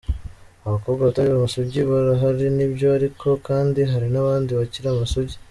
[0.67, 5.35] Abakobwa batari amasugi barahari nibyo ariko kandi hari n’abandi bakiri amasugi.